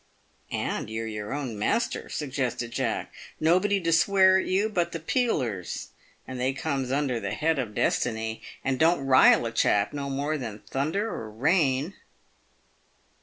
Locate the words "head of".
7.35-7.75